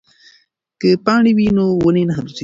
که 0.79 0.89
پاڼې 1.05 1.31
وي 1.37 1.47
نو 1.57 1.65
ونې 1.83 2.03
نه 2.09 2.15
لوڅیږي. 2.17 2.39